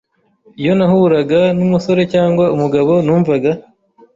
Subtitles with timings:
[0.61, 3.51] iyo nahuraga n’umusore cyangwa umugabo numvaga